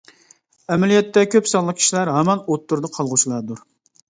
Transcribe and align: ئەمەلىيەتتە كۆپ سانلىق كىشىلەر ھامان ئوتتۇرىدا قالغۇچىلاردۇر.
ئەمەلىيەتتە 0.75 1.23
كۆپ 1.35 1.51
سانلىق 1.53 1.79
كىشىلەر 1.81 2.13
ھامان 2.15 2.43
ئوتتۇرىدا 2.47 2.93
قالغۇچىلاردۇر. 2.97 3.63